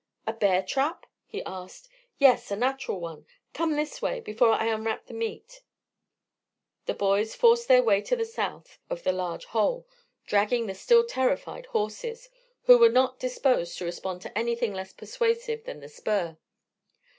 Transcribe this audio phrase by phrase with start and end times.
[0.25, 1.87] "A bear trap?" he asked.
[2.17, 3.27] "Yes, a natural one.
[3.53, 5.61] Come this way, before I unwrap the meat."
[6.87, 9.87] The boys forced their way to the south of the large hole,
[10.25, 12.31] dragging the still terrified horses,
[12.63, 16.35] who were not disposed to respond to anything less persuasive than the spur.